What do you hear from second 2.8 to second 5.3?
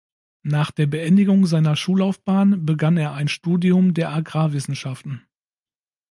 er ein Studium der Agrarwissenschaften.